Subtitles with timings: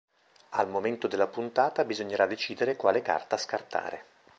[0.53, 4.05] Al momento della puntata bisognerà decidere quale carta scartare.